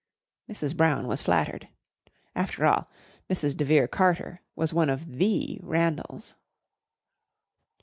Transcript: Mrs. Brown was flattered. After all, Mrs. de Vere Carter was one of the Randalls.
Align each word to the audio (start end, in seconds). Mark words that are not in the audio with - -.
Mrs. 0.49 0.75
Brown 0.75 1.05
was 1.05 1.21
flattered. 1.21 1.67
After 2.33 2.65
all, 2.65 2.89
Mrs. 3.29 3.55
de 3.55 3.63
Vere 3.65 3.87
Carter 3.87 4.41
was 4.55 4.73
one 4.73 4.89
of 4.89 5.05
the 5.17 5.59
Randalls. 5.61 6.33